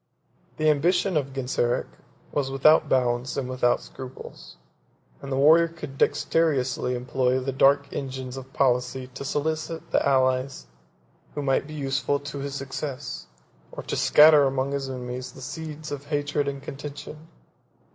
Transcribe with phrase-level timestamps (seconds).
[0.57, 1.85] The ambition of Genseric
[2.31, 4.57] was without bounds and without scruples;
[5.21, 10.65] and the warrior could dexterously employ the dark engines of policy to solicit the allies
[11.35, 13.27] who might be useful to his success,
[13.71, 17.27] or to scatter among his enemies the seeds of hatred and contention.